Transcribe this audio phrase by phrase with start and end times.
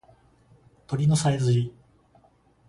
[0.87, 1.71] 鳥のさえずり